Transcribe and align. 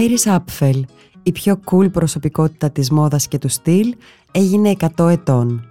Iris 0.00 0.38
Apfel, 0.38 0.80
η 1.22 1.32
πιο 1.32 1.60
cool 1.70 1.92
προσωπικότητα 1.92 2.70
της 2.70 2.90
μόδας 2.90 3.28
και 3.28 3.38
του 3.38 3.48
στυλ, 3.48 3.94
έγινε 4.32 4.76
100 4.96 5.08
ετών. 5.08 5.64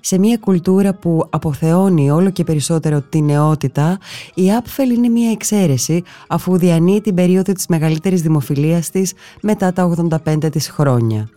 Σε 0.00 0.18
μια 0.18 0.36
κουλτούρα 0.36 0.94
που 0.94 1.26
αποθεώνει 1.30 2.10
όλο 2.10 2.30
και 2.30 2.44
περισσότερο 2.44 3.00
τη 3.00 3.22
νεότητα, 3.22 3.98
η 4.34 4.42
Apfel 4.62 4.94
είναι 4.96 5.08
μια 5.08 5.30
εξαίρεση 5.30 6.02
αφού 6.28 6.58
διανύει 6.58 7.00
την 7.00 7.14
περίοδο 7.14 7.52
της 7.52 7.66
μεγαλύτερης 7.66 8.22
δημοφιλίας 8.22 8.90
της 8.90 9.12
μετά 9.42 9.72
τα 9.72 9.84
85 10.24 10.50
της 10.50 10.68
χρόνια. 10.68 11.28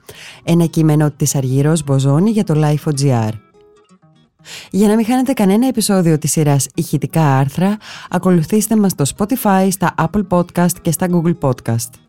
Ένα 0.43 0.65
κείμενο 0.65 1.11
της 1.11 1.35
Αργυρός 1.35 1.83
Μποζόνη 1.83 2.29
για 2.29 2.43
το 2.43 2.53
Life.gr. 2.57 3.31
Για 4.71 4.87
να 4.87 4.95
μην 4.95 5.05
χάνετε 5.05 5.33
κανένα 5.33 5.67
επεισόδιο 5.67 6.17
της 6.17 6.31
σειράς 6.31 6.67
ηχητικά 6.75 7.37
άρθρα, 7.37 7.77
ακολουθήστε 8.09 8.75
μας 8.75 8.91
στο 8.91 9.03
Spotify, 9.17 9.67
στα 9.71 9.95
Apple 9.97 10.27
Podcast 10.29 10.79
και 10.81 10.91
στα 10.91 11.07
Google 11.11 11.37
Podcast. 11.41 12.08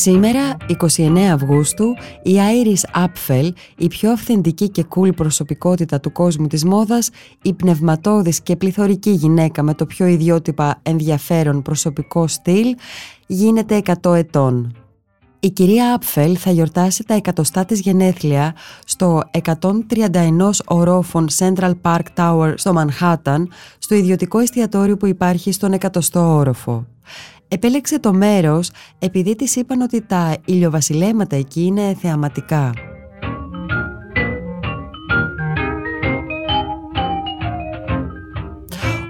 Σήμερα, 0.00 0.56
29 0.96 1.18
Αυγούστου, 1.32 1.94
η 2.22 2.34
Iris 2.36 3.04
Apfel, 3.04 3.48
η 3.76 3.86
πιο 3.86 4.10
αυθεντική 4.10 4.68
και 4.68 4.86
cool 4.94 5.14
προσωπικότητα 5.16 6.00
του 6.00 6.12
κόσμου 6.12 6.46
της 6.46 6.64
μόδας, 6.64 7.10
η 7.42 7.52
πνευματώδης 7.52 8.40
και 8.40 8.56
πληθωρική 8.56 9.10
γυναίκα 9.10 9.62
με 9.62 9.74
το 9.74 9.86
πιο 9.86 10.06
ιδιότυπα 10.06 10.80
ενδιαφέρον 10.82 11.62
προσωπικό 11.62 12.26
στυλ, 12.26 12.74
γίνεται 13.26 13.82
100 14.02 14.14
ετών. 14.14 14.76
Η 15.40 15.50
κυρία 15.50 15.94
Άπφελ 15.94 16.36
θα 16.40 16.50
γιορτάσει 16.50 17.04
τα 17.04 17.14
εκατοστά 17.14 17.64
της 17.64 17.80
γενέθλια 17.80 18.54
στο 18.84 19.22
131 19.44 20.50
ορόφων 20.66 21.28
Central 21.38 21.72
Park 21.82 22.04
Tower 22.16 22.52
στο 22.56 22.72
Μανχάταν, 22.72 23.50
στο 23.78 23.94
ιδιωτικό 23.94 24.38
εστιατόριο 24.38 24.96
που 24.96 25.06
υπάρχει 25.06 25.52
στον 25.52 25.72
εκατοστό 25.72 26.36
όροφο. 26.36 26.86
Επέλεξε 27.48 27.98
το 27.98 28.12
μέρος 28.12 28.70
επειδή 28.98 29.36
της 29.36 29.56
είπαν 29.56 29.80
ότι 29.80 30.02
τα 30.02 30.36
ηλιοβασιλέματα 30.44 31.36
εκεί 31.36 31.62
είναι 31.62 31.96
θεαματικά. 32.00 32.72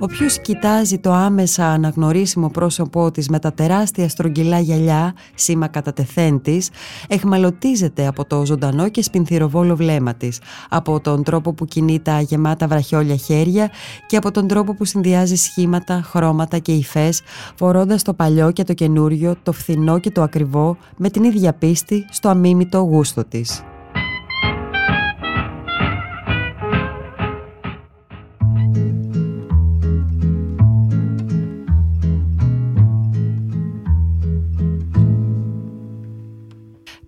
Όποιος 0.01 0.41
κοιτάζει 0.41 0.99
το 0.99 1.13
άμεσα 1.13 1.67
αναγνωρίσιμο 1.67 2.49
πρόσωπό 2.49 3.11
της 3.11 3.29
με 3.29 3.39
τα 3.39 3.53
τεράστια 3.53 4.09
στρογγυλά 4.09 4.59
γυαλιά, 4.59 5.15
σήμα 5.35 5.69
κατά 5.69 5.93
τεθέν 5.93 6.41
της, 6.43 6.71
εχμαλωτίζεται 7.09 8.07
από 8.07 8.25
το 8.25 8.47
ζωντανό 8.47 8.89
και 8.89 9.03
σπινθυροβόλο 9.03 9.77
βλέμμα 9.77 10.15
της, 10.15 10.41
από 10.69 11.01
τον 11.01 11.23
τρόπο 11.23 11.53
που 11.53 11.65
κινεί 11.65 12.01
τα 12.01 12.21
γεμάτα 12.21 12.67
βραχιόλια 12.67 13.17
χέρια 13.17 13.71
και 14.07 14.17
από 14.17 14.31
τον 14.31 14.49
τρόπο 14.49 14.75
που 14.75 14.85
συνδυάζει 14.85 15.37
σχήματα, 15.37 16.03
χρώματα 16.05 16.59
και 16.59 16.73
υφές, 16.73 17.21
φορώντας 17.55 18.03
το 18.03 18.15
παλιό 18.15 18.51
και 18.51 18.65
το 18.65 18.75
καινούριο, 18.75 19.37
το 19.43 19.53
φθηνό 19.53 19.99
και 19.99 20.11
το 20.11 20.23
ακριβό, 20.23 20.77
με 20.97 21.11
την 21.11 21.25
ίδια 21.25 21.53
πίστη 21.53 22.07
στο 22.11 22.29
αμίμητο 22.29 22.79
γούστο 22.79 23.25
της. 23.25 23.63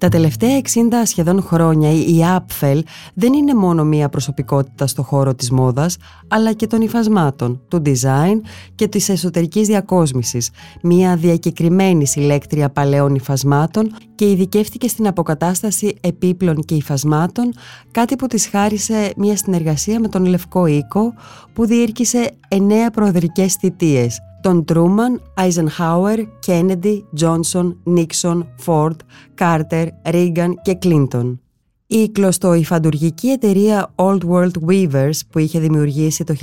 Τα 0.01 0.09
τελευταία 0.09 0.61
60 0.61 0.69
σχεδόν 1.05 1.43
χρόνια 1.43 1.91
η 1.91 2.21
Apfel 2.37 2.81
δεν 3.15 3.33
είναι 3.33 3.55
μόνο 3.55 3.85
μία 3.85 4.09
προσωπικότητα 4.09 4.87
στο 4.87 5.03
χώρο 5.03 5.35
της 5.35 5.51
μόδας, 5.51 5.97
αλλά 6.29 6.53
και 6.53 6.67
των 6.67 6.81
υφασμάτων, 6.81 7.61
του 7.69 7.83
design 7.85 8.41
και 8.75 8.89
της 8.89 9.09
εσωτερικής 9.09 9.67
διακόσμησης, 9.67 10.51
μία 10.83 11.17
διακεκριμένη 11.17 12.07
συλλέκτρια 12.07 12.71
παλαιών 12.71 13.15
υφασμάτων 13.15 13.97
και 14.15 14.31
ειδικεύτηκε 14.31 14.89
στην 14.89 15.07
αποκατάσταση 15.07 15.97
επίπλων 16.01 16.57
και 16.57 16.75
υφασμάτων, 16.75 17.53
κάτι 17.91 18.17
που 18.17 18.27
της 18.27 18.47
χάρισε 18.47 19.13
μία 19.17 19.37
συνεργασία 19.37 20.01
με 20.01 20.09
τον 20.09 20.25
Λευκό 20.27 20.67
Οίκο 20.67 21.15
που 21.53 21.67
διήρκησε 21.67 22.31
εννέα 22.49 22.91
προεδρικές 22.91 23.55
θητείες, 23.55 24.19
τον 24.41 24.65
Τρούμαν, 24.65 25.23
Άιζενχάουερ, 25.35 26.19
Κέννεντι, 26.39 27.05
Τζόνσον, 27.15 27.81
Νίξον, 27.85 28.49
Φόρντ, 28.57 29.01
Κάρτερ, 29.35 29.89
Ρίγκαν 30.05 30.61
και 30.63 30.75
Κλίντον. 30.75 31.41
Η 31.87 32.09
κλωστοϊφαντουργική 32.09 33.29
εταιρεία 33.29 33.93
Old 33.95 34.21
World 34.31 34.53
Weavers 34.69 35.19
που 35.31 35.39
είχε 35.39 35.59
δημιουργήσει 35.59 36.25
το 36.25 36.35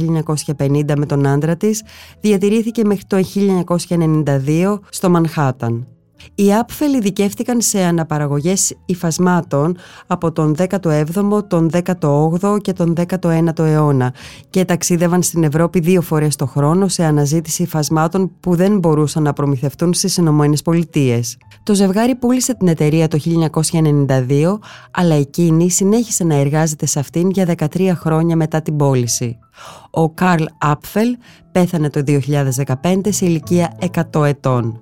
1950 0.57 0.95
με 0.97 1.05
τον 1.05 1.27
άντρα 1.27 1.55
της 1.55 1.83
διατηρήθηκε 2.21 2.85
μέχρι 2.85 3.03
το 3.07 3.23
1992 3.87 4.79
στο 4.89 5.09
Μανχάταν. 5.09 5.87
Οι 6.35 6.53
Άπφελ 6.53 6.93
ειδικεύτηκαν 6.93 7.61
σε 7.61 7.83
αναπαραγωγές 7.83 8.75
υφασμάτων 8.85 9.77
από 10.07 10.31
τον 10.31 10.55
17ο, 10.57 11.47
τον 11.47 11.69
18ο 11.73 12.57
και 12.61 12.73
τον 12.73 12.93
19ο 13.07 13.59
αιώνα 13.59 14.13
και 14.49 14.65
ταξίδευαν 14.65 15.21
στην 15.21 15.43
Ευρώπη 15.43 15.79
δύο 15.79 16.01
φορές 16.01 16.35
το 16.35 16.45
χρόνο 16.45 16.87
σε 16.87 17.03
αναζήτηση 17.03 17.63
υφασμάτων 17.63 18.31
που 18.39 18.55
δεν 18.55 18.77
μπορούσαν 18.77 19.23
να 19.23 19.33
προμηθευτούν 19.33 19.93
στις 19.93 20.17
Ηνωμένες 20.17 20.61
Πολιτείες. 20.61 21.37
Το 21.63 21.73
ζευγάρι 21.73 22.15
πούλησε 22.15 22.53
την 22.53 22.67
εταιρεία 22.67 23.07
το 23.07 23.17
1992, 23.17 24.59
αλλά 24.91 25.15
εκείνη 25.15 25.69
συνέχισε 25.71 26.23
να 26.23 26.35
εργάζεται 26.35 26.85
σε 26.85 26.99
αυτήν 26.99 27.29
για 27.29 27.45
13 27.57 27.91
χρόνια 27.95 28.35
μετά 28.35 28.61
την 28.61 28.75
πώληση. 28.75 29.37
Ο 29.91 30.09
Καρλ 30.09 30.43
Άπφελ 30.57 31.17
πέθανε 31.51 31.89
το 31.89 32.03
2015 32.05 33.01
σε 33.09 33.25
ηλικία 33.25 33.77
100 34.13 34.25
ετών. 34.25 34.81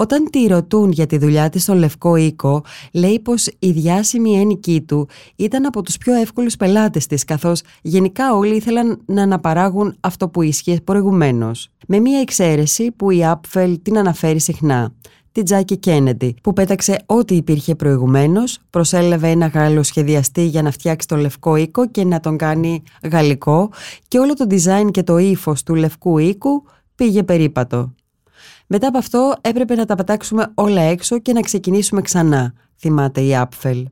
Όταν 0.00 0.30
τη 0.30 0.46
ρωτούν 0.46 0.90
για 0.92 1.06
τη 1.06 1.18
δουλειά 1.18 1.48
της 1.48 1.62
στον 1.62 1.78
Λευκό 1.78 2.16
Οίκο, 2.16 2.62
λέει 2.92 3.20
πως 3.20 3.46
η 3.58 3.70
διάσημη 3.70 4.40
ένικη 4.40 4.80
του 4.80 5.08
ήταν 5.36 5.66
από 5.66 5.82
τους 5.82 5.96
πιο 5.96 6.14
εύκολους 6.14 6.56
πελάτες 6.56 7.06
της, 7.06 7.24
καθώς 7.24 7.62
γενικά 7.82 8.34
όλοι 8.34 8.56
ήθελαν 8.56 9.00
να 9.06 9.22
αναπαράγουν 9.22 9.96
αυτό 10.00 10.28
που 10.28 10.42
ίσχυε 10.42 10.80
προηγουμένως. 10.84 11.68
Με 11.86 11.98
μία 11.98 12.20
εξαίρεση 12.20 12.90
που 12.90 13.10
η 13.10 13.26
Άπφελ 13.26 13.82
την 13.82 13.98
αναφέρει 13.98 14.40
συχνά 14.40 14.92
την 15.32 15.44
Τζάκη 15.44 15.76
Κέννεντι, 15.76 16.34
που 16.42 16.52
πέταξε 16.52 17.02
ό,τι 17.06 17.34
υπήρχε 17.34 17.74
προηγουμένως, 17.74 18.58
προσέλαβε 18.70 19.28
ένα 19.28 19.46
Γάλλο 19.46 19.82
σχεδιαστή 19.82 20.44
για 20.44 20.62
να 20.62 20.70
φτιάξει 20.70 21.08
το 21.08 21.16
λευκό 21.16 21.56
οίκο 21.56 21.88
και 21.88 22.04
να 22.04 22.20
τον 22.20 22.36
κάνει 22.36 22.82
γαλλικό, 23.10 23.70
και 24.08 24.18
όλο 24.18 24.34
το 24.34 24.46
design 24.50 24.90
και 24.90 25.02
το 25.02 25.18
ύφος 25.18 25.62
του 25.62 25.74
λευκού 25.74 26.18
οίκου 26.18 26.62
πήγε 26.94 27.22
περίπατο. 27.22 27.92
Μετά 28.72 28.86
από 28.86 28.98
αυτό 28.98 29.34
έπρεπε 29.40 29.74
να 29.74 29.84
τα 29.84 29.94
πετάξουμε 29.94 30.52
όλα 30.54 30.80
έξω 30.80 31.18
και 31.18 31.32
να 31.32 31.40
ξεκινήσουμε 31.40 32.00
ξανά, 32.02 32.52
θυμάται 32.76 33.20
η 33.20 33.36
Άπφελ. 33.36 33.86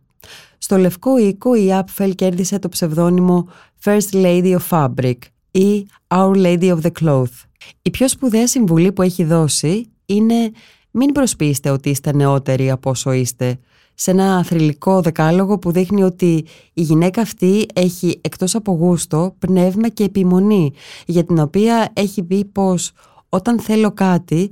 Στο 0.58 0.76
Λευκό 0.76 1.18
Οίκο 1.18 1.54
η 1.54 1.74
Άπφελ 1.74 2.14
κέρδισε 2.14 2.58
το 2.58 2.68
ψευδόνυμο 2.68 3.48
First 3.84 4.12
Lady 4.12 4.56
of 4.56 4.68
Fabric 4.70 5.16
ή 5.50 5.86
Our 6.08 6.34
Lady 6.36 6.76
of 6.76 6.80
the 6.80 6.90
Cloth. 7.00 7.44
Η 7.82 7.90
πιο 7.90 8.08
σπουδαία 8.08 8.46
συμβουλή 8.46 8.92
που 8.92 9.02
έχει 9.02 9.24
δώσει 9.24 9.90
είναι 10.06 10.50
μην 10.90 11.12
προσποιήσετε 11.12 11.70
ότι 11.70 11.90
είστε 11.90 12.12
νεότεροι 12.12 12.70
από 12.70 12.90
όσο 12.90 13.12
είστε 13.12 13.58
σε 13.94 14.10
ένα 14.10 14.44
θρηλυκό 14.44 15.00
δεκάλογο 15.00 15.58
που 15.58 15.72
δείχνει 15.72 16.02
ότι 16.02 16.44
η 16.72 16.82
γυναίκα 16.82 17.20
αυτή 17.20 17.66
έχει 17.74 18.20
εκτός 18.20 18.54
από 18.54 18.72
γούστο 18.72 19.34
πνεύμα 19.38 19.88
και 19.88 20.04
επιμονή 20.04 20.72
για 21.06 21.24
την 21.24 21.38
οποία 21.38 21.90
έχει 21.92 22.22
πει 22.22 22.44
πως 22.44 22.92
όταν 23.28 23.60
θέλω 23.60 23.92
κάτι, 23.92 24.50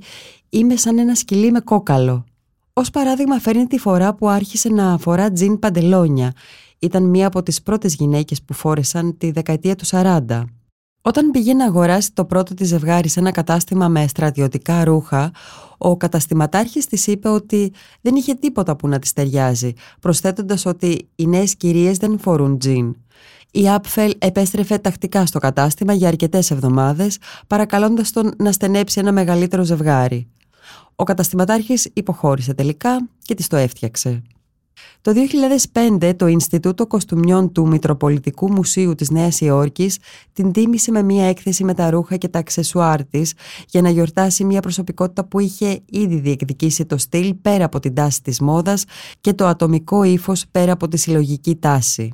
είμαι 0.49 0.75
σαν 0.75 0.97
ένα 0.97 1.15
σκυλί 1.15 1.51
με 1.51 1.59
κόκαλο. 1.59 2.25
Ω 2.73 2.81
παράδειγμα, 2.91 3.39
φέρνει 3.39 3.67
τη 3.67 3.77
φορά 3.77 4.13
που 4.13 4.29
άρχισε 4.29 4.69
να 4.69 4.97
φορά 4.97 5.31
τζιν 5.31 5.59
παντελόνια. 5.59 6.33
Ήταν 6.79 7.03
μία 7.03 7.27
από 7.27 7.43
τις 7.43 7.61
πρώτες 7.61 7.95
γυναίκες 7.95 8.41
που 8.43 8.53
φόρεσαν 8.53 9.17
τη 9.17 9.31
δεκαετία 9.31 9.75
του 9.75 9.85
40. 9.85 10.43
Όταν 11.01 11.31
πήγε 11.31 11.53
να 11.53 11.65
αγοράσει 11.65 12.13
το 12.13 12.25
πρώτο 12.25 12.53
της 12.53 12.67
ζευγάρι 12.67 13.07
σε 13.07 13.19
ένα 13.19 13.31
κατάστημα 13.31 13.87
με 13.87 14.07
στρατιωτικά 14.07 14.83
ρούχα, 14.83 15.31
ο 15.77 15.97
καταστηματάρχης 15.97 16.85
της 16.85 17.07
είπε 17.07 17.29
ότι 17.29 17.73
δεν 18.01 18.15
είχε 18.15 18.33
τίποτα 18.33 18.75
που 18.75 18.87
να 18.87 18.99
της 18.99 19.13
ταιριάζει, 19.13 19.73
προσθέτοντας 19.99 20.65
ότι 20.65 21.09
οι 21.15 21.27
νέες 21.27 21.55
κυρίες 21.55 21.97
δεν 21.97 22.19
φορούν 22.19 22.57
τζιν. 22.57 22.95
Η 23.51 23.69
Άπφελ 23.69 24.13
επέστρεφε 24.17 24.77
τακτικά 24.77 25.25
στο 25.25 25.39
κατάστημα 25.39 25.93
για 25.93 26.07
αρκετές 26.07 26.51
εβδομάδες, 26.51 27.17
παρακαλώντας 27.47 28.11
τον 28.11 28.33
να 28.37 28.51
στενέψει 28.51 28.99
ένα 28.99 29.11
μεγαλύτερο 29.11 29.63
ζευγάρι. 29.63 30.27
Ο 30.95 31.03
καταστηματάρχης 31.03 31.89
υποχώρησε 31.93 32.53
τελικά 32.53 33.07
και 33.21 33.35
της 33.35 33.47
το 33.47 33.55
έφτιαξε. 33.55 34.21
Το 35.01 35.13
2005 35.99 36.13
το 36.15 36.27
Ινστιτούτο 36.27 36.87
Κοστούμιών 36.87 37.51
του 37.51 37.67
Μητροπολιτικού 37.67 38.51
Μουσείου 38.51 38.95
της 38.95 39.09
Νέας 39.09 39.41
Υόρκης 39.41 39.97
την 40.33 40.51
τίμησε 40.51 40.91
με 40.91 41.03
μια 41.03 41.25
έκθεση 41.25 41.63
με 41.63 41.73
τα 41.73 41.89
ρούχα 41.89 42.15
και 42.15 42.27
τα 42.27 42.39
αξεσουάρ 42.39 43.05
της 43.05 43.33
για 43.69 43.81
να 43.81 43.89
γιορτάσει 43.89 44.43
μια 44.43 44.61
προσωπικότητα 44.61 45.25
που 45.25 45.39
είχε 45.39 45.79
ήδη 45.85 46.15
διεκδικήσει 46.15 46.85
το 46.85 46.97
στυλ 46.97 47.33
πέρα 47.33 47.65
από 47.65 47.79
την 47.79 47.93
τάση 47.93 48.21
της 48.21 48.39
μόδας 48.39 48.83
και 49.21 49.33
το 49.33 49.45
ατομικό 49.45 50.03
ύφος 50.03 50.45
πέρα 50.51 50.71
από 50.71 50.87
τη 50.87 50.97
συλλογική 50.97 51.55
τάση. 51.55 52.11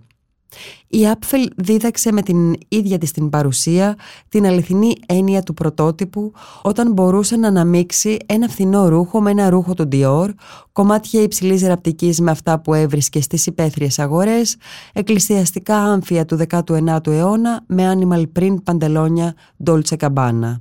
Η 0.87 1.07
Άπφελ 1.07 1.49
δίδαξε 1.55 2.11
με 2.11 2.21
την 2.21 2.55
ίδια 2.67 2.97
της 2.97 3.11
την 3.11 3.29
παρουσία 3.29 3.95
την 4.29 4.45
αληθινή 4.45 4.95
έννοια 5.05 5.41
του 5.41 5.53
πρωτότυπου 5.53 6.31
όταν 6.61 6.91
μπορούσε 6.91 7.35
να 7.35 7.47
αναμίξει 7.47 8.17
ένα 8.25 8.47
φθηνό 8.47 8.87
ρούχο 8.87 9.21
με 9.21 9.31
ένα 9.31 9.49
ρούχο 9.49 9.73
του 9.73 9.87
Dior, 9.91 10.29
κομμάτια 10.71 11.21
υψηλής 11.21 11.61
ραπτικής 11.61 12.19
με 12.19 12.31
αυτά 12.31 12.59
που 12.59 12.73
έβρισκε 12.73 13.21
στις 13.21 13.45
υπαίθριες 13.45 13.99
αγορές, 13.99 14.55
εκκλησιαστικά 14.93 15.77
άμφια 15.77 16.25
του 16.25 16.37
19ου 16.49 17.07
αιώνα 17.07 17.63
με 17.67 17.97
animal 17.97 18.23
print 18.39 18.55
παντελόνια 18.63 19.33
Dolce 19.65 19.97
Gabbana. 19.99 20.59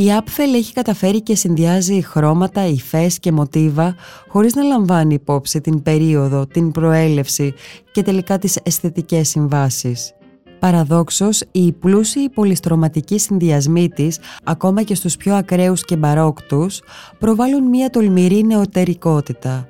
Η 0.00 0.12
Άπφελ 0.12 0.54
έχει 0.54 0.72
καταφέρει 0.72 1.22
και 1.22 1.34
συνδυάζει 1.34 2.02
χρώματα, 2.02 2.66
υφές 2.66 3.18
και 3.18 3.32
μοτίβα 3.32 3.94
χωρίς 4.28 4.54
να 4.54 4.62
λαμβάνει 4.62 5.14
υπόψη 5.14 5.60
την 5.60 5.82
περίοδο, 5.82 6.46
την 6.46 6.70
προέλευση 6.70 7.54
και 7.92 8.02
τελικά 8.02 8.38
τις 8.38 8.58
αισθητικές 8.62 9.28
συμβάσεις. 9.28 10.14
Παραδόξως, 10.58 11.42
οι 11.50 11.72
πλούσιοι 11.72 12.28
πολυστρωματικοί 12.28 13.18
συνδυασμοί 13.18 13.88
της, 13.88 14.18
ακόμα 14.44 14.82
και 14.82 14.94
στους 14.94 15.16
πιο 15.16 15.34
ακραίους 15.34 15.84
και 15.84 15.96
μπαρόκτους, 15.96 16.80
προβάλλουν 17.18 17.68
μια 17.68 17.90
τολμηρή 17.90 18.42
νεωτερικότητα. 18.42 19.69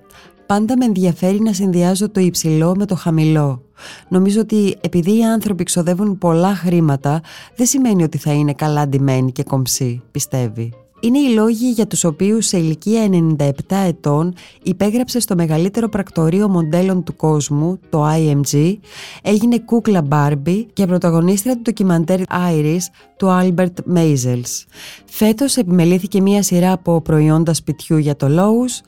Πάντα 0.51 0.77
με 0.77 0.85
ενδιαφέρει 0.85 1.41
να 1.41 1.53
συνδυάζω 1.53 2.11
το 2.11 2.21
υψηλό 2.21 2.75
με 2.77 2.87
το 2.87 2.95
χαμηλό. 2.95 3.63
Νομίζω 4.09 4.41
ότι 4.41 4.77
επειδή 4.81 5.19
οι 5.19 5.25
άνθρωποι 5.25 5.65
ξοδεύουν 5.65 6.19
πολλά 6.19 6.55
χρήματα, 6.55 7.21
δεν 7.57 7.67
σημαίνει 7.67 8.03
ότι 8.03 8.19
θα 8.19 8.33
είναι 8.33 8.53
καλά 8.53 8.89
ντυμένοι 8.89 9.33
και 9.33 9.43
κομψοί, 9.43 10.03
πιστεύει. 10.11 10.73
Είναι 11.01 11.19
οι 11.19 11.29
λόγοι 11.35 11.71
για 11.71 11.87
τους 11.87 12.05
οποίους 12.05 12.47
σε 12.47 12.59
ηλικία 12.59 13.09
97 13.39 13.53
ετών 13.87 14.35
υπέγραψε 14.63 15.21
στο 15.21 15.35
μεγαλύτερο 15.35 15.89
πρακτορείο 15.89 16.49
μοντέλων 16.49 17.03
του 17.05 17.17
κόσμου, 17.17 17.79
το 17.89 18.09
IMG, 18.09 18.77
έγινε 19.23 19.59
κούκλα 19.59 20.07
Barbie 20.11 20.67
και 20.73 20.87
πρωταγωνίστρια 20.87 21.55
του 21.55 21.63
ντοκιμαντέρ 21.63 22.21
Iris 22.53 22.83
του 23.17 23.27
Albert 23.27 23.95
Maisels. 23.97 24.65
Φέτος 25.05 25.57
επιμελήθηκε 25.57 26.21
μία 26.21 26.43
σειρά 26.43 26.73
από 26.73 27.01
προϊόντα 27.01 27.55
σπιτιού 27.55 27.97
για 27.97 28.17
το 28.17 28.27
Lowe's, 28.31 28.85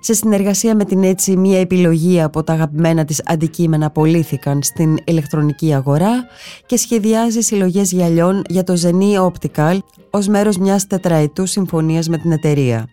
σε 0.00 0.12
συνεργασία 0.12 0.74
με 0.74 0.84
την 0.84 1.02
έτσι 1.02 1.36
μια 1.36 1.60
επιλογή 1.60 2.22
από 2.22 2.42
τα 2.42 2.52
αγαπημένα 2.52 3.04
της 3.04 3.22
αντικείμενα 3.24 3.90
πωλήθηκαν 3.90 4.62
στην 4.62 4.98
ηλεκτρονική 5.04 5.74
αγορά 5.74 6.26
και 6.66 6.76
σχεδιάζει 6.76 7.40
συλλογές 7.40 7.92
γυαλιών 7.92 8.42
για 8.48 8.64
το 8.64 8.74
Zeni 8.82 9.30
Optical 9.30 9.78
ως 10.10 10.28
μέρος 10.28 10.56
μιας 10.58 10.86
τετραετούς 10.86 11.50
συμφωνίας 11.50 12.08
με 12.08 12.18
την 12.18 12.32
εταιρεία. 12.32 12.88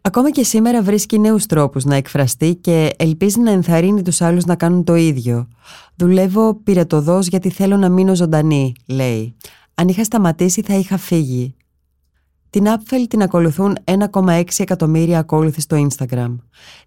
Ακόμα 0.00 0.30
και 0.30 0.44
σήμερα 0.44 0.82
βρίσκει 0.82 1.18
νέους 1.18 1.46
τρόπους 1.46 1.84
να 1.84 1.94
εκφραστεί 1.94 2.54
και 2.54 2.90
ελπίζει 2.96 3.40
να 3.40 3.50
ενθαρρύνει 3.50 4.02
τους 4.02 4.20
άλλους 4.20 4.44
να 4.44 4.56
κάνουν 4.56 4.84
το 4.84 4.94
ίδιο. 4.94 5.48
«Δουλεύω 5.96 6.54
πυρετοδός 6.54 7.26
γιατί 7.26 7.50
θέλω 7.50 7.76
να 7.76 7.88
μείνω 7.88 8.14
ζωντανή», 8.14 8.72
λέει. 8.86 9.36
«Αν 9.74 9.88
είχα 9.88 10.04
σταματήσει 10.04 10.62
θα 10.62 10.74
είχα 10.74 10.96
φύγει. 10.96 11.54
Την 12.50 12.64
Apfel 12.66 13.04
την 13.08 13.22
ακολουθούν 13.22 13.76
1,6 13.84 14.42
εκατομμύρια 14.56 15.18
ακόλουθοι 15.18 15.60
στο 15.60 15.86
Instagram. 15.88 16.36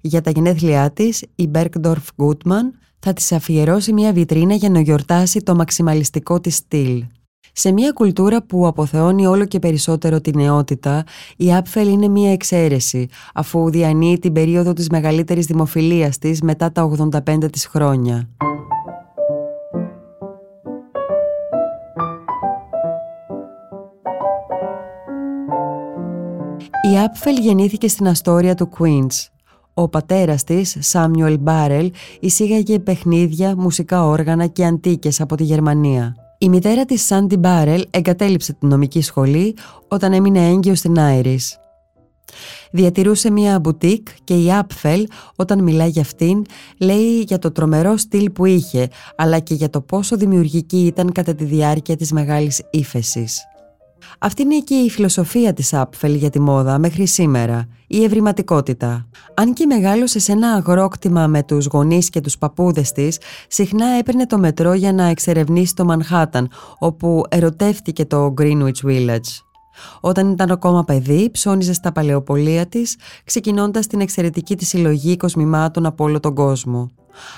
Για 0.02 0.22
τα 0.22 0.31
γενέθλιά 0.31 0.92
της, 0.92 1.24
η 1.36 1.50
Bergdorf 1.54 2.06
Goodman 2.16 2.66
θα 3.00 3.13
της 3.13 3.31
αφιερώσει 3.31 3.94
μια 3.94 4.13
βιτρίνα 4.13 4.54
για 4.54 4.69
να 4.69 4.80
γιορτάσει 4.80 5.40
το 5.40 5.56
μαξιμαλιστικό 5.56 6.40
της 6.40 6.56
στυλ. 6.56 7.04
Σε 7.54 7.72
μια 7.72 7.92
κουλτούρα 7.92 8.44
που 8.44 8.68
αποθεώνει 8.68 9.25
όλο 9.25 9.46
και 9.46 9.60
περισσότερο 9.60 10.22
τη 10.22 10.36
νεότητα, 10.36 11.04
η 11.38 11.46
Apfel 11.50 11.88
είναι 11.88 12.08
μια 12.08 12.31
εξαίρεση, 12.31 13.08
αφού 13.34 13.69
διανύει 13.69 14.19
την 14.19 14.34
περίοδο 14.34 14.74
της 14.74 14.90
μεγαλύτερης 14.90 15.46
δημοφιλίας 15.46 16.18
της 16.18 16.42
μετά 16.42 16.72
τα 16.72 16.84
85 16.84 17.52
της 17.52 17.66
χρόνια. 17.66 18.30
Η 27.12 27.13
Άπφελ 27.13 27.38
γεννήθηκε 27.38 27.88
στην 27.88 28.08
Αστόρια 28.08 28.56
του 28.56 28.69
Queens. 28.78 29.28
Ο 29.74 29.88
πατέρας 29.90 30.44
της, 30.44 30.78
Σάμιουελ 30.80 31.38
Μπάρελ, 31.40 31.92
εισήγαγε 32.19 32.80
παιχνίδια, 32.80 33.56
μουσικά 33.58 34.06
όργανα 34.06 34.48
και 34.48 34.66
αντίκες 34.66 35.22
από 35.22 35.36
τη 35.36 35.44
Γερμανία. 35.44 36.16
Η 36.38 36.50
μητέρα 36.50 36.86
της, 36.86 37.06
Σάντι 37.06 37.38
Μπάρελ, 37.38 37.88
εγκατέλειψε 37.90 38.54
την 38.54 38.68
νομική 38.69 39.02
σχολή 39.02 39.56
όταν 39.88 40.13
έμεινε 40.13 40.50
έγκυος 40.50 40.78
στην 40.78 41.00
Άιρις. 41.00 41.60
Διατηρούσε 42.72 43.31
μια 43.31 43.60
μπουτίκ 43.60 44.08
και 44.24 44.44
η 44.44 44.54
Άπφελ, 44.54 45.08
όταν 45.36 45.63
μιλάει 45.63 45.90
για 45.90 46.02
αυτήν, 46.02 46.46
λέει 46.80 47.19
για 47.19 47.40
το 47.40 47.52
τρομερό 47.52 47.98
στυλ 47.98 48.30
που 48.30 48.46
είχε, 48.46 48.88
αλλά 49.16 49.40
και 49.40 49.54
για 49.54 49.69
το 49.69 49.81
πόσο 49.81 50.18
δημιουργική 50.18 50.86
ήταν 50.86 51.12
κατά 51.12 51.36
τη 51.36 51.44
διάρκεια 51.44 51.96
της 51.96 52.12
μεγάλης 52.12 52.62
ύφεσης. 52.72 53.46
Αυτή 54.19 54.42
είναι 54.42 54.59
και 54.59 54.75
η 54.75 54.89
φιλοσοφία 54.89 55.53
της 55.53 55.74
Apfel 55.74 56.15
για 56.15 56.30
τη 56.30 56.39
μόδα 56.39 56.80
μέχρι 56.80 57.07
σήμερα, 57.07 57.68
η 57.88 58.03
ευρηματικότητα. 58.03 59.07
Αν 59.33 59.53
και 59.53 59.65
μεγάλωσε 59.65 60.19
σε 60.19 60.31
ένα 60.31 60.51
αγρόκτημα 60.51 61.27
με 61.27 61.44
τους 61.44 61.65
γονείς 61.65 62.09
και 62.09 62.21
τους 62.21 62.38
παππούδες 62.38 62.92
της, 62.92 63.19
συχνά 63.48 63.86
έπαιρνε 63.88 64.25
το 64.25 64.38
μετρό 64.38 64.74
για 64.74 64.94
να 64.94 65.03
εξερευνήσει 65.03 65.75
το 65.75 65.86
Μανχάταν, 65.86 66.50
όπου 66.80 67.24
ερωτεύτηκε 67.30 68.06
το 68.06 68.33
Greenwich 68.38 68.86
Village. 68.86 69.42
Όταν 70.00 70.31
ήταν 70.31 70.51
ακόμα 70.51 70.83
παιδί, 70.83 71.30
ψώνιζε 71.31 71.74
στα 71.74 71.92
παλαιοπολία 71.92 72.65
της, 72.65 72.98
ξεκινώντας 73.24 73.88
την 73.88 74.01
εξαιρετική 74.01 74.56
της 74.56 74.68
συλλογή 74.68 75.18
κοσμημάτων 75.18 75.86
από 75.86 76.03
όλο 76.03 76.19
τον 76.19 76.36
κόσμο. 76.36 76.92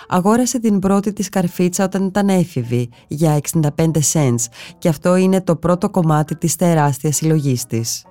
Αγόρασε 0.07 0.59
την 0.59 0.79
πρώτη 0.79 1.13
της 1.13 1.29
καρφίτσα 1.29 1.83
όταν 1.83 2.05
ήταν 2.05 2.29
έφηβη 2.29 2.89
για 3.07 3.39
65 3.51 3.69
cents 4.13 4.45
και 4.77 4.89
αυτό 4.89 5.15
είναι 5.15 5.41
το 5.41 5.55
πρώτο 5.55 5.89
κομμάτι 5.89 6.35
της 6.35 6.55
τεράστιας 6.55 7.15
συλλογής 7.15 7.65
της. 7.65 8.05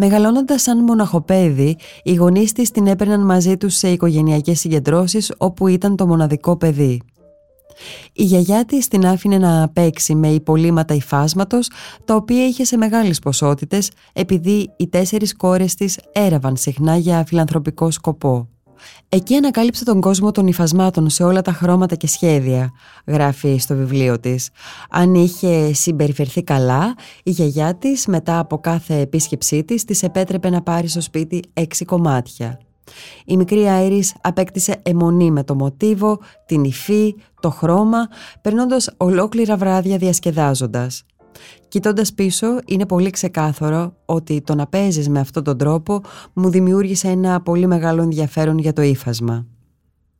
Μεγαλώνοντας 0.00 0.62
σαν 0.62 0.84
μοναχοπέδι, 0.84 1.76
οι 2.02 2.14
γονείς 2.14 2.52
της 2.52 2.70
την 2.70 2.86
έπαιρναν 2.86 3.24
μαζί 3.24 3.56
τους 3.56 3.74
σε 3.74 3.90
οικογενειακές 3.90 4.60
συγκεντρώσεις 4.60 5.32
όπου 5.36 5.66
ήταν 5.66 5.96
το 5.96 6.06
μοναδικό 6.06 6.56
παιδί. 6.56 7.02
Η 8.12 8.22
γιαγιά 8.22 8.64
της 8.64 8.88
την 8.88 9.06
άφηνε 9.06 9.38
να 9.38 9.68
παίξει 9.68 10.14
με 10.14 10.28
υπολείμματα 10.28 10.94
υφάσματος, 10.94 11.70
τα 12.04 12.14
οποία 12.14 12.46
είχε 12.46 12.64
σε 12.64 12.76
μεγάλες 12.76 13.18
ποσότητες, 13.18 13.90
επειδή 14.12 14.70
οι 14.76 14.88
τέσσερις 14.88 15.36
κόρες 15.36 15.74
της 15.74 15.98
έραβαν 16.12 16.56
συχνά 16.56 16.96
για 16.96 17.24
φιλανθρωπικό 17.24 17.90
σκοπό. 17.90 18.48
Εκεί 19.08 19.34
ανακάλυψε 19.34 19.84
τον 19.84 20.00
κόσμο 20.00 20.30
των 20.30 20.46
υφασμάτων 20.46 21.10
σε 21.10 21.24
όλα 21.24 21.42
τα 21.42 21.52
χρώματα 21.52 21.94
και 21.94 22.06
σχέδια, 22.06 22.72
γράφει 23.06 23.58
στο 23.58 23.74
βιβλίο 23.74 24.20
της. 24.20 24.48
Αν 24.90 25.14
είχε 25.14 25.72
συμπεριφερθεί 25.72 26.42
καλά, 26.42 26.94
η 27.22 27.30
γιαγιά 27.30 27.74
της 27.74 28.06
μετά 28.06 28.38
από 28.38 28.58
κάθε 28.58 29.00
επίσκεψή 29.00 29.64
της 29.64 29.84
της 29.84 30.02
επέτρεπε 30.02 30.50
να 30.50 30.62
πάρει 30.62 30.88
στο 30.88 31.00
σπίτι 31.00 31.42
έξι 31.52 31.84
κομμάτια. 31.84 32.58
Η 33.24 33.36
μικρή 33.36 33.68
Άιρις 33.68 34.14
απέκτησε 34.20 34.80
αιμονή 34.82 35.30
με 35.30 35.44
το 35.44 35.54
μοτίβο, 35.54 36.18
την 36.46 36.64
υφή, 36.64 37.14
το 37.40 37.50
χρώμα, 37.50 38.08
περνώντας 38.40 38.90
ολόκληρα 38.96 39.56
βράδια 39.56 39.96
διασκεδάζοντας. 39.96 41.04
Κοιτώντας 41.68 42.12
πίσω, 42.12 42.46
είναι 42.66 42.86
πολύ 42.86 43.10
ξεκάθαρο 43.10 43.96
ότι 44.04 44.40
το 44.40 44.54
να 44.54 44.66
παίζεις 44.66 45.08
με 45.08 45.20
αυτόν 45.20 45.44
τον 45.44 45.58
τρόπο 45.58 46.00
μου 46.32 46.50
δημιούργησε 46.50 47.08
ένα 47.08 47.40
πολύ 47.40 47.66
μεγάλο 47.66 48.02
ενδιαφέρον 48.02 48.58
για 48.58 48.72
το 48.72 48.82
ύφασμα. 48.82 49.46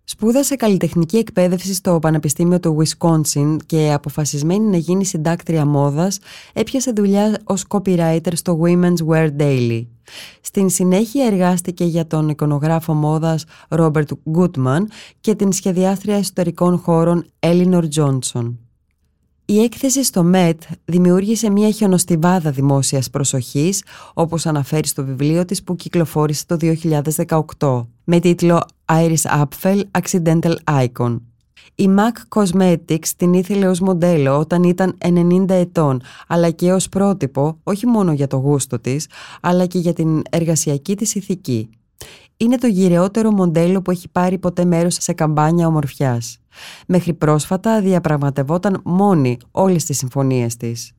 Σπούδασε 0.04 0.56
καλλιτεχνική 0.56 1.16
εκπαίδευση 1.16 1.74
στο 1.74 1.98
Πανεπιστήμιο 1.98 2.60
του 2.60 2.76
Wisconsin 2.82 3.56
και 3.66 3.92
αποφασισμένη 3.92 4.64
να 4.64 4.76
γίνει 4.76 5.04
συντάκτρια 5.04 5.66
μόδας, 5.66 6.18
έπιασε 6.52 6.92
δουλειά 6.96 7.40
ως 7.44 7.64
copywriter 7.68 8.32
στο 8.32 8.60
Women's 8.62 9.06
Wear 9.08 9.30
Daily. 9.38 9.86
Στην 10.40 10.68
συνέχεια 10.68 11.26
εργάστηκε 11.26 11.84
για 11.84 12.06
τον 12.06 12.28
εικονογράφο 12.28 12.94
μόδας 12.94 13.44
Robert 13.68 14.08
Goodman 14.36 14.80
και 15.20 15.34
την 15.34 15.52
σχεδιάστρια 15.52 16.16
εσωτερικών 16.16 16.78
χώρων 16.78 17.24
Eleanor 17.40 17.84
Johnson. 17.96 18.54
Η 19.50 19.62
έκθεση 19.62 20.04
στο 20.04 20.22
ΜΕΤ 20.22 20.62
δημιούργησε 20.84 21.50
μια 21.50 21.70
χιονοστιβάδα 21.70 22.50
δημόσιας 22.50 23.10
προσοχής, 23.10 23.84
όπως 24.14 24.46
αναφέρει 24.46 24.86
στο 24.86 25.04
βιβλίο 25.04 25.44
της 25.44 25.62
που 25.62 25.76
κυκλοφόρησε 25.76 26.44
το 26.46 26.56
2018, 26.56 27.86
με 28.04 28.20
τίτλο 28.20 28.66
«Iris 28.84 29.42
Apfel 29.42 29.82
Accidental 30.00 30.54
Icon». 30.64 31.20
Η 31.74 31.88
MAC 31.96 32.42
Cosmetics 32.42 33.08
την 33.16 33.32
ήθελε 33.32 33.68
ως 33.68 33.80
μοντέλο 33.80 34.38
όταν 34.38 34.62
ήταν 34.62 34.98
90 35.04 35.44
ετών, 35.48 36.00
αλλά 36.26 36.50
και 36.50 36.72
ως 36.72 36.88
πρότυπο, 36.88 37.58
όχι 37.62 37.86
μόνο 37.86 38.12
για 38.12 38.26
το 38.26 38.36
γούστο 38.36 38.78
της, 38.78 39.06
αλλά 39.40 39.66
και 39.66 39.78
για 39.78 39.92
την 39.92 40.22
εργασιακή 40.30 40.96
της 40.96 41.14
ηθική. 41.14 41.68
Είναι 42.36 42.56
το 42.56 42.66
γυρεότερο 42.66 43.32
μοντέλο 43.32 43.82
που 43.82 43.90
έχει 43.90 44.08
πάρει 44.08 44.38
ποτέ 44.38 44.64
μέρος 44.64 44.96
σε 45.00 45.12
καμπάνια 45.12 45.66
ομορφιάς. 45.66 46.38
Μέχρι 46.86 47.14
πρόσφατα 47.14 47.80
διαπραγματευόταν 47.80 48.80
μόνη 48.84 49.36
όλες 49.50 49.84
τις 49.84 49.96
συμφωνίες 49.96 50.56
της. 50.56 50.92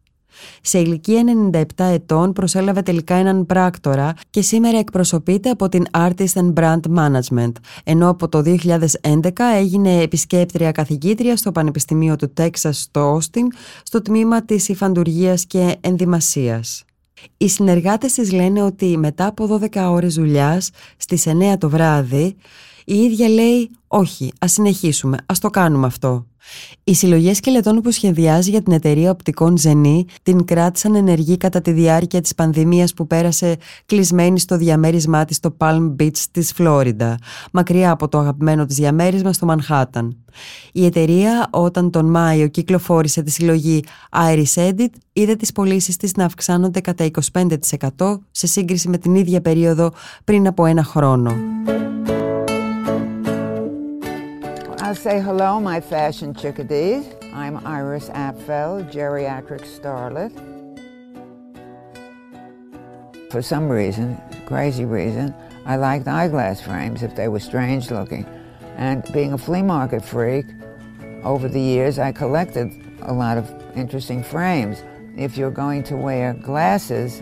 Σε 0.61 0.79
ηλικία 0.79 1.23
97 1.51 1.63
ετών 1.77 2.33
προσέλαβε 2.33 2.81
τελικά 2.81 3.15
έναν 3.15 3.45
πράκτορα 3.45 4.13
και 4.29 4.41
σήμερα 4.41 4.77
εκπροσωπείται 4.77 5.49
από 5.49 5.69
την 5.69 5.85
Artist 5.97 6.33
and 6.33 6.53
Brand 6.53 6.79
Management, 6.95 7.51
ενώ 7.83 8.09
από 8.09 8.29
το 8.29 8.43
2011 8.45 9.31
έγινε 9.55 10.01
επισκέπτρια 10.01 10.71
καθηγήτρια 10.71 11.37
στο 11.37 11.51
Πανεπιστημίο 11.51 12.15
του 12.15 12.33
Τέξας 12.33 12.81
στο 12.81 13.13
Όστιν, 13.13 13.47
στο 13.83 14.01
τμήμα 14.01 14.45
της 14.45 14.69
υφαντουργίας 14.69 15.45
και 15.45 15.75
ενδυμασίας. 15.81 16.83
Οι 17.37 17.47
συνεργάτες 17.49 18.13
της 18.13 18.31
λένε 18.31 18.61
ότι 18.61 18.97
μετά 18.97 19.25
από 19.25 19.59
12 19.73 19.89
ώρες 19.89 20.13
δουλειάς 20.13 20.69
στις 20.97 21.25
9 21.27 21.57
το 21.57 21.69
βράδυ 21.69 22.35
η 22.89 22.95
ίδια 22.95 23.29
λέει 23.29 23.69
όχι, 23.87 24.31
ας 24.39 24.51
συνεχίσουμε, 24.51 25.17
ας 25.25 25.39
το 25.39 25.49
κάνουμε 25.49 25.85
αυτό. 25.85 26.25
Οι 26.83 26.93
συλλογές 26.93 27.37
σκελετών 27.37 27.81
που 27.81 27.91
σχεδιάζει 27.91 28.49
για 28.49 28.61
την 28.61 28.73
εταιρεία 28.73 29.11
οπτικών 29.11 29.57
Ζενή 29.57 30.05
την 30.23 30.45
κράτησαν 30.45 30.95
ενεργή 30.95 31.37
κατά 31.37 31.61
τη 31.61 31.71
διάρκεια 31.71 32.21
της 32.21 32.35
πανδημίας 32.35 32.93
που 32.93 33.07
πέρασε 33.07 33.57
κλεισμένη 33.85 34.39
στο 34.39 34.57
διαμέρισμά 34.57 35.25
της 35.25 35.35
στο 35.35 35.55
Palm 35.57 35.95
Beach 35.99 36.17
της 36.31 36.51
Φλόριντα, 36.51 37.17
μακριά 37.51 37.91
από 37.91 38.07
το 38.07 38.17
αγαπημένο 38.17 38.65
της 38.65 38.75
διαμέρισμα 38.75 39.33
στο 39.33 39.45
Μανχάταν. 39.45 40.17
Η 40.71 40.85
εταιρεία 40.85 41.47
όταν 41.51 41.91
τον 41.91 42.05
Μάιο 42.05 42.47
κυκλοφόρησε 42.47 43.21
τη 43.21 43.31
συλλογή 43.31 43.83
Iris 44.11 44.53
Edit 44.69 44.91
είδε 45.13 45.35
τις 45.35 45.51
πωλήσεις 45.51 45.97
της 45.97 46.15
να 46.15 46.25
αυξάνονται 46.25 46.79
κατά 46.79 47.09
25% 47.97 48.19
σε 48.31 48.47
σύγκριση 48.47 48.89
με 48.89 48.97
την 48.97 49.15
ίδια 49.15 49.41
περίοδο 49.41 49.91
πριν 50.23 50.47
από 50.47 50.65
ένα 50.65 50.83
χρόνο. 50.83 51.35
I'll 54.89 54.95
say 54.95 55.21
hello, 55.21 55.59
my 55.59 55.79
fashion 55.79 56.33
chickadees. 56.33 57.05
I'm 57.31 57.63
Iris 57.63 58.09
Apfel, 58.09 58.91
geriatric 58.91 59.61
starlet. 59.61 60.33
For 63.31 63.43
some 63.43 63.69
reason, 63.69 64.19
crazy 64.47 64.85
reason, 64.85 65.35
I 65.67 65.75
liked 65.75 66.07
eyeglass 66.07 66.61
frames 66.61 67.03
if 67.03 67.15
they 67.15 67.27
were 67.27 67.39
strange 67.39 67.91
looking. 67.91 68.25
And 68.77 69.03
being 69.13 69.33
a 69.33 69.37
flea 69.37 69.61
market 69.61 70.03
freak, 70.03 70.47
over 71.23 71.47
the 71.47 71.61
years 71.61 71.99
I 71.99 72.11
collected 72.11 72.71
a 73.03 73.13
lot 73.13 73.37
of 73.37 73.47
interesting 73.77 74.23
frames. 74.23 74.81
If 75.15 75.37
you're 75.37 75.51
going 75.51 75.83
to 75.83 75.97
wear 75.97 76.33
glasses, 76.33 77.21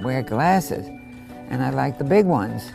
wear 0.00 0.22
glasses. 0.22 0.86
And 1.50 1.62
I 1.62 1.68
like 1.68 1.98
the 1.98 2.04
big 2.04 2.24
ones. 2.24 2.72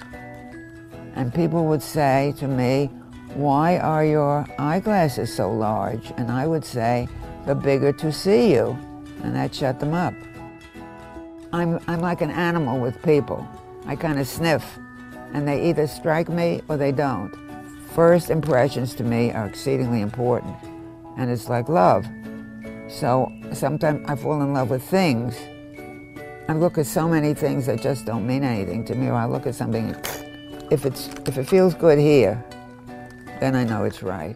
And 1.16 1.34
people 1.34 1.66
would 1.66 1.82
say 1.82 2.36
to 2.38 2.48
me, 2.48 2.92
why 3.36 3.78
are 3.78 4.06
your 4.06 4.46
eyeglasses 4.60 5.34
so 5.34 5.52
large? 5.52 6.12
And 6.18 6.32
I 6.32 6.48
would 6.48 6.66
say, 6.66 7.08
the 7.46 7.56
bigger 7.56 7.92
to 7.94 8.12
see 8.12 8.54
you. 8.54 8.78
And 9.24 9.36
that 9.36 9.54
shut 9.56 9.80
them 9.80 9.94
up. 9.94 10.14
I'm, 11.54 11.80
I'm 11.88 12.02
like 12.02 12.22
an 12.22 12.32
animal 12.32 12.80
with 12.80 13.02
people. 13.04 13.48
I 13.86 13.96
kind 13.96 14.20
of 14.20 14.28
sniff, 14.28 14.80
and 15.34 15.48
they 15.48 15.70
either 15.70 15.88
strike 15.88 16.30
me 16.30 16.62
or 16.68 16.78
they 16.78 16.92
don't. 16.92 17.34
First 17.94 18.30
impressions 18.30 18.96
to 18.96 19.04
me 19.04 19.32
are 19.32 19.46
exceedingly 19.46 20.02
important, 20.02 20.56
and 21.18 21.30
it's 21.30 21.50
like 21.50 21.70
love. 21.70 22.08
So 22.88 23.32
sometimes 23.52 24.04
I 24.10 24.16
fall 24.16 24.42
in 24.42 24.54
love 24.54 24.70
with 24.70 24.84
things. 24.84 25.38
I 26.48 26.54
look 26.54 26.78
at 26.78 26.88
so 26.88 27.08
many 27.08 27.34
things 27.34 27.68
that 27.68 27.82
just 27.82 28.06
don't 28.06 28.26
mean 28.26 28.44
anything 28.44 28.84
to 28.86 28.96
me, 28.96 29.08
or 29.08 29.14
I 29.14 29.26
look 29.26 29.46
at 29.46 29.54
something, 29.54 29.96
if, 30.72 30.86
it's, 30.86 31.10
if 31.28 31.38
it 31.38 31.48
feels 31.48 31.74
good 31.76 32.00
here, 32.00 32.44
then 33.44 33.54
I 33.54 33.66
know 33.70 33.88
it's 33.90 34.02
right. 34.08 34.36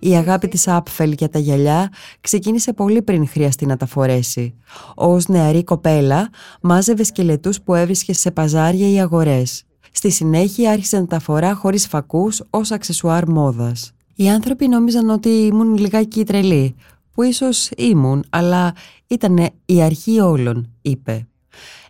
Η 0.00 0.16
αγάπη 0.16 0.48
της 0.48 0.68
Άπφελ 0.68 1.12
για 1.12 1.28
τα 1.28 1.38
γυαλιά 1.38 1.92
ξεκίνησε 2.20 2.72
πολύ 2.72 3.02
πριν 3.02 3.28
χρειαστεί 3.28 3.66
να 3.66 3.76
τα 3.76 3.86
φορέσει. 3.86 4.54
Ως 4.94 5.28
νεαρή 5.28 5.64
κοπέλα 5.64 6.30
μάζευε 6.60 7.02
σκελετούς 7.02 7.60
που 7.60 7.74
έβρισκε 7.74 8.12
σε 8.12 8.30
παζάρια 8.30 8.90
ή 8.90 9.00
αγορές. 9.00 9.64
Στη 9.92 10.10
συνέχεια 10.10 10.70
άρχισε 10.70 10.98
να 10.98 11.06
τα 11.06 11.18
φορά 11.18 11.54
χωρίς 11.54 11.86
φακούς 11.86 12.42
ως 12.50 12.70
αξεσουάρ 12.70 13.28
μόδας. 13.28 13.92
Οι 14.14 14.28
άνθρωποι 14.28 14.68
νόμιζαν 14.68 15.10
ότι 15.10 15.28
ήμουν 15.28 15.76
λιγάκι 15.76 16.24
τρελή, 16.24 16.74
που 17.12 17.22
ίσως 17.22 17.70
ήμουν, 17.76 18.24
αλλά 18.30 18.74
ήταν 19.06 19.48
η 19.64 19.82
αρχή 19.82 20.20
όλων, 20.20 20.70
είπε. 20.82 21.29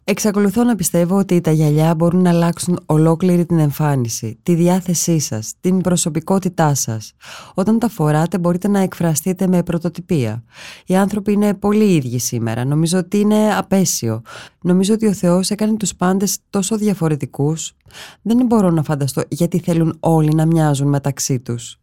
Εξακολουθώ 0.04 0.64
να 0.64 0.74
πιστεύω 0.74 1.18
ότι 1.18 1.40
τα 1.40 1.50
γυαλιά 1.50 1.94
μπορούν 1.94 2.22
να 2.22 2.30
αλλάξουν 2.30 2.80
ολόκληρη 2.86 3.46
την 3.46 3.58
εμφάνιση, 3.58 4.38
τη 4.42 4.54
διάθεσή 4.54 5.18
σας, 5.18 5.52
την 5.60 5.80
προσωπικότητά 5.80 6.74
σας. 6.74 7.12
Όταν 7.54 7.78
τα 7.78 7.88
φοράτε 7.88 8.38
μπορείτε 8.38 8.68
να 8.68 8.78
εκφραστείτε 8.78 9.46
με 9.46 9.62
πρωτοτυπία. 9.62 10.44
Οι 10.86 10.96
άνθρωποι 10.96 11.32
είναι 11.32 11.54
πολύ 11.54 11.94
ίδιοι 11.94 12.18
σήμερα. 12.18 12.64
Νομίζω 12.64 12.98
ότι 12.98 13.18
είναι 13.18 13.56
απέσιο. 13.56 14.22
Νομίζω 14.62 14.94
ότι 14.94 15.06
ο 15.06 15.12
Θεός 15.12 15.50
έκανε 15.50 15.76
τους 15.76 15.94
πάντες 15.94 16.38
τόσο 16.50 16.76
διαφορετικούς. 16.76 17.72
Δεν 18.22 18.46
μπορώ 18.46 18.70
να 18.70 18.82
φανταστώ 18.82 19.22
γιατί 19.28 19.58
θέλουν 19.58 19.96
όλοι 20.00 20.34
να 20.34 20.46
μοιάζουν 20.46 20.88
μεταξύ 20.88 21.40
τους. 21.40 21.80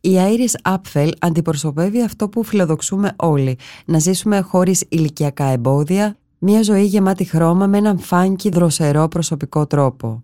Η 0.00 0.10
Iris 0.16 0.74
Apfel 0.74 1.10
αντιπροσωπεύει 1.20 2.02
αυτό 2.02 2.28
που 2.28 2.44
φιλοδοξούμε 2.44 3.12
όλοι, 3.16 3.58
να 3.84 3.98
ζήσουμε 3.98 4.40
χωρίς 4.40 4.84
ηλικιακά 4.88 5.44
εμπόδια, 5.44 6.16
μια 6.44 6.62
ζωή 6.62 6.84
γεμάτη 6.84 7.24
χρώμα 7.24 7.66
με 7.66 7.78
έναν 7.78 7.98
φάνκι 7.98 8.48
δροσερό 8.48 9.08
προσωπικό 9.08 9.66
τρόπο. 9.66 10.22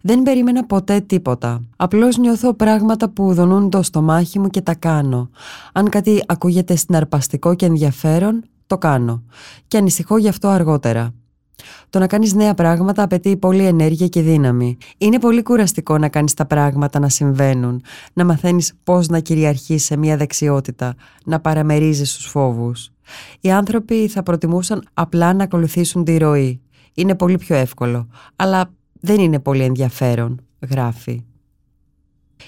Δεν 0.00 0.22
περίμενα 0.22 0.64
ποτέ 0.64 1.00
τίποτα. 1.00 1.62
Απλώς 1.76 2.16
νιώθω 2.16 2.54
πράγματα 2.54 3.08
που 3.08 3.34
δονούν 3.34 3.70
το 3.70 3.82
στομάχι 3.82 4.38
μου 4.38 4.48
και 4.48 4.60
τα 4.60 4.74
κάνω. 4.74 5.30
Αν 5.72 5.88
κάτι 5.88 6.22
ακούγεται 6.26 6.76
συναρπαστικό 6.76 7.54
και 7.54 7.66
ενδιαφέρον, 7.66 8.44
το 8.66 8.78
κάνω. 8.78 9.22
Και 9.68 9.76
ανησυχώ 9.76 10.16
γι' 10.16 10.28
αυτό 10.28 10.48
αργότερα. 10.48 11.14
Το 11.90 11.98
να 11.98 12.06
κάνεις 12.06 12.34
νέα 12.34 12.54
πράγματα 12.54 13.02
απαιτεί 13.02 13.36
πολλή 13.36 13.64
ενέργεια 13.66 14.08
και 14.08 14.22
δύναμη. 14.22 14.76
Είναι 14.98 15.18
πολύ 15.18 15.42
κουραστικό 15.42 15.98
να 15.98 16.08
κάνεις 16.08 16.34
τα 16.34 16.46
πράγματα 16.46 16.98
να 16.98 17.08
συμβαίνουν, 17.08 17.82
να 18.12 18.24
μαθαίνεις 18.24 18.72
πώς 18.84 19.08
να 19.08 19.18
κυριαρχείς 19.18 19.84
σε 19.84 19.96
μια 19.96 20.16
δεξιότητα, 20.16 20.94
να 21.24 21.40
παραμερίζεις 21.40 22.14
τους 22.16 22.26
φόβους. 22.26 22.90
Οι 23.40 23.50
άνθρωποι 23.50 24.08
θα 24.08 24.22
προτιμούσαν 24.22 24.82
απλά 24.94 25.32
να 25.32 25.44
ακολουθήσουν 25.44 26.04
τη 26.04 26.16
ροή. 26.18 26.60
Είναι 26.94 27.14
πολύ 27.14 27.38
πιο 27.38 27.56
εύκολο, 27.56 28.08
αλλά 28.36 28.70
δεν 29.00 29.20
είναι 29.20 29.38
πολύ 29.38 29.62
ενδιαφέρον, 29.62 30.40
γράφει. 30.70 31.24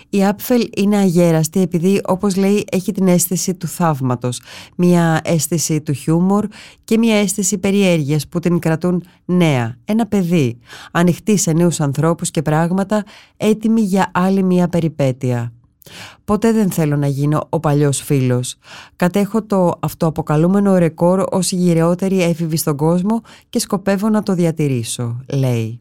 Η 0.09 0.27
Άπφελ 0.27 0.69
είναι 0.77 0.97
αγέραστη 0.97 1.61
επειδή 1.61 2.01
όπως 2.05 2.37
λέει 2.37 2.65
έχει 2.73 2.93
την 2.93 3.09
αίσθηση 3.09 3.55
του 3.55 3.67
θαύματος, 3.67 4.41
μια 4.77 5.21
αίσθηση 5.25 5.81
του 5.81 5.93
χιούμορ 5.93 6.47
και 6.85 6.99
μια 6.99 7.17
αίσθηση 7.17 7.59
περιέργειας 7.59 8.29
που 8.29 8.39
την 8.39 8.59
κρατούν 8.59 9.05
νέα, 9.25 9.77
ένα 9.85 10.07
παιδί, 10.07 10.59
ανοιχτή 10.93 11.37
σε 11.37 11.53
νέους 11.53 11.81
ανθρώπους 11.81 12.31
και 12.31 12.43
πράγματα, 12.43 13.05
έτοιμη 13.37 13.81
για 13.81 14.11
άλλη 14.15 14.43
μια 14.43 14.69
περιπέτεια. 14.69 15.53
Ποτέ 16.25 16.53
δεν 16.53 16.71
θέλω 16.71 16.97
να 16.97 17.07
γίνω 17.07 17.47
ο 17.49 17.61
παλιός 17.61 18.03
φίλος. 18.03 18.57
Κατέχω 18.97 19.43
το 19.43 19.73
αυτοαποκαλούμενο 19.81 20.77
ρεκόρ 20.77 21.25
ως 21.31 21.53
η 21.53 21.57
γυρεότερη 21.57 22.23
έφηβη 22.23 22.57
στον 22.57 22.77
κόσμο 22.77 23.21
και 23.49 23.59
σκοπεύω 23.59 24.09
να 24.09 24.23
το 24.23 24.35
διατηρήσω, 24.35 25.21
λέει. 25.33 25.81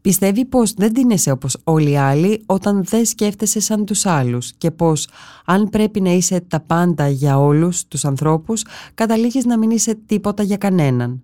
Πιστεύει 0.00 0.44
πως 0.44 0.72
δεν 0.72 0.92
τίνεσαι 0.92 1.30
όπως 1.30 1.56
όλοι 1.64 1.90
οι 1.90 1.96
άλλοι 1.96 2.42
όταν 2.46 2.84
δεν 2.84 3.04
σκέφτεσαι 3.04 3.60
σαν 3.60 3.84
τους 3.84 4.06
άλλους 4.06 4.52
και 4.52 4.70
πως 4.70 5.08
αν 5.44 5.68
πρέπει 5.68 6.00
να 6.00 6.10
είσαι 6.10 6.40
τα 6.40 6.60
πάντα 6.60 7.08
για 7.08 7.38
όλους 7.38 7.86
τους 7.88 8.04
ανθρώπους 8.04 8.64
καταλήγεις 8.94 9.44
να 9.44 9.58
μην 9.58 9.70
είσαι 9.70 9.98
τίποτα 10.06 10.42
για 10.42 10.56
κανέναν. 10.56 11.22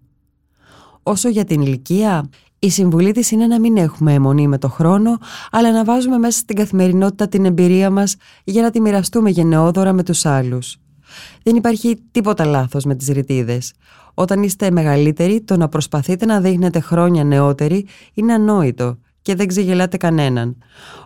Όσο 1.03 1.29
για 1.29 1.45
την 1.45 1.61
ηλικία, 1.61 2.29
η 2.59 2.71
συμβουλή 2.71 3.13
της 3.13 3.31
είναι 3.31 3.47
να 3.47 3.61
μην 3.61 3.77
έχουμε 3.77 4.13
αιμονή 4.13 4.49
με 4.49 4.59
το 4.59 4.69
χρόνο, 4.69 5.19
αλλά 5.51 5.73
να 5.73 5.85
βάζουμε 5.85 6.19
μέσα 6.19 6.39
στην 6.39 6.57
καθημερινότητα 6.57 7.29
την 7.29 7.45
εμπειρία 7.45 7.91
μας 7.91 8.17
για 8.45 8.63
να 8.63 8.71
τη 8.71 8.81
μοιραστούμε 8.81 9.31
γενναιόδωρα 9.31 9.93
με 9.93 10.03
τους 10.03 10.27
άλλους. 10.27 10.82
Δεν 11.43 11.57
υπάρχει 11.57 11.99
τίποτα 12.11 12.45
λάθος 12.45 12.85
με 12.85 12.95
τις 12.95 13.09
ρητίδες. 13.09 13.73
Όταν 14.15 14.43
είστε 14.43 14.71
μεγαλύτεροι, 14.71 15.41
το 15.41 15.57
να 15.57 15.69
προσπαθείτε 15.69 16.27
να 16.27 16.41
δείχνετε 16.41 16.81
χρόνια 16.81 17.25
νεότεροι 17.25 17.87
είναι 18.15 18.33
ανόητο 18.33 18.99
και 19.23 19.35
δεν 19.35 19.47
ξεγελάτε 19.47 19.97
κανέναν. 19.97 20.57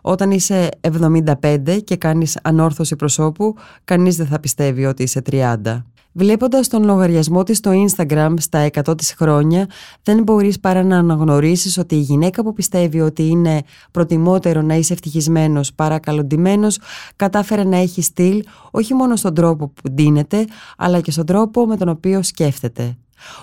Όταν 0.01 0.31
είσαι 0.31 0.69
75 0.81 1.81
και 1.85 1.97
κάνεις 1.97 2.39
ανόρθωση 2.43 2.97
προσώπου, 2.97 3.57
κανείς 3.85 4.17
δεν 4.17 4.27
θα 4.27 4.41
πιστεύει 4.41 4.85
ότι 4.85 5.03
είσαι 5.03 5.23
30. 5.31 5.85
Βλέποντας 6.19 6.69
τον 6.69 6.85
λογαριασμό 6.85 7.43
της 7.43 7.57
στο 7.57 7.71
Instagram 7.87 8.35
στα 8.39 8.69
100 8.73 8.97
της 8.97 9.13
χρόνια, 9.13 9.67
δεν 10.03 10.23
μπορείς 10.23 10.61
παρά 10.61 10.83
να 10.83 10.99
αναγνωρίσεις 10.99 11.79
ότι 11.79 11.95
η 11.95 11.99
γυναίκα 12.01 12.43
που 12.43 12.53
πιστεύει 12.53 13.01
ότι 13.01 13.23
είναι 13.23 13.63
προτιμότερο 13.91 14.63
να 14.63 14.75
είσαι 14.75 14.93
ευτυχισμένος 14.93 15.75
παρά 15.75 15.99
καλοντημένος, 15.99 16.79
κατάφερε 17.17 17.65
να 17.65 17.77
έχει 17.77 18.03
στυλ 18.03 18.43
όχι 18.71 18.95
μόνο 18.95 19.17
στον 19.17 19.35
τρόπο 19.35 19.69
που 19.69 19.91
ντύνεται, 19.91 20.45
αλλά 20.77 21.01
και 21.01 21.11
στον 21.11 21.27
τρόπο 21.27 21.67
με 21.67 21.77
τον 21.77 21.89
οποίο 21.89 22.23
σκέφτεται. 22.23 22.97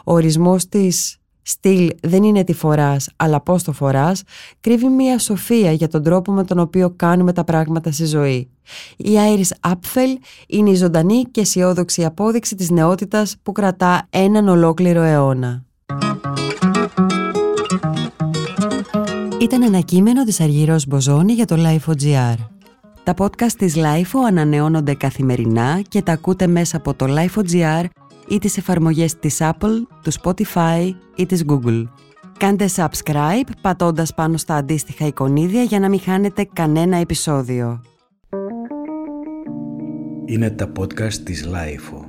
Ο 0.03 0.13
ορισμός 0.13 0.67
της 0.67 1.17
στυλ 1.43 1.89
δεν 2.01 2.23
είναι 2.23 2.43
τι 2.43 2.53
φοράς, 2.53 3.09
αλλά 3.15 3.41
πώς 3.41 3.63
το 3.63 3.71
φοράς, 3.71 4.23
κρύβει 4.59 4.87
μια 4.87 5.19
σοφία 5.19 5.71
για 5.71 5.87
τον 5.87 6.03
τρόπο 6.03 6.31
με 6.31 6.43
τον 6.43 6.59
οποίο 6.59 6.93
κάνουμε 6.95 7.33
τα 7.33 7.43
πράγματα 7.43 7.91
στη 7.91 8.05
ζωή. 8.05 8.49
Η 8.97 9.11
Iris 9.35 9.69
Apfel 9.71 10.17
είναι 10.47 10.69
η 10.69 10.75
ζωντανή 10.75 11.23
και 11.23 11.41
αισιόδοξη 11.41 12.05
απόδειξη 12.05 12.55
της 12.55 12.69
νεότητας 12.69 13.35
που 13.43 13.51
κρατά 13.51 14.07
έναν 14.09 14.47
ολόκληρο 14.47 15.01
αιώνα. 15.01 15.63
Ήταν 19.39 19.61
ένα 19.61 19.79
κείμενο 19.79 20.23
της 20.23 20.39
Αργυρός 20.39 20.87
Μποζόνη 20.87 21.33
για 21.33 21.45
το 21.45 21.55
Life.gr. 21.57 22.35
Τα 23.03 23.13
podcast 23.17 23.51
της 23.57 23.75
Life 23.77 24.19
ανανεώνονται 24.27 24.93
καθημερινά 24.93 25.81
και 25.87 26.01
τα 26.01 26.11
ακούτε 26.11 26.47
μέσα 26.47 26.77
από 26.77 26.93
το 26.93 27.05
Life.gr 27.09 27.85
ή 28.27 28.37
τις 28.37 28.57
εφαρμογές 28.57 29.19
της 29.19 29.37
Apple, 29.39 29.81
του 30.03 30.11
Spotify 30.21 30.91
ή 31.15 31.25
της 31.25 31.43
Google. 31.47 31.83
Κάντε 32.37 32.69
subscribe 32.75 33.49
πατώντας 33.61 34.13
πάνω 34.13 34.37
στα 34.37 34.55
αντίστοιχα 34.55 35.05
εικονίδια 35.05 35.63
για 35.63 35.79
να 35.79 35.89
μην 35.89 35.99
χάνετε 35.99 36.47
κανένα 36.53 36.97
επεισόδιο. 36.97 37.81
Είναι 40.25 40.49
τα 40.49 40.71
podcast 40.79 41.13
της 41.13 41.47
Lifeo. 41.47 42.02